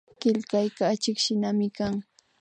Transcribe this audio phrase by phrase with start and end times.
[0.21, 1.95] Killkayka achikshinami kan